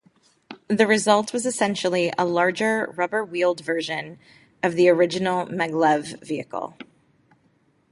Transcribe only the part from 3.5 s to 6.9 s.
version of the original maglev vehicle.